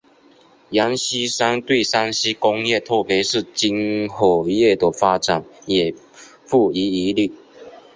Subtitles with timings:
[0.71, 5.93] 阎锡山对山西工业特别是军火业的发展也
[6.49, 7.31] 不遗余力。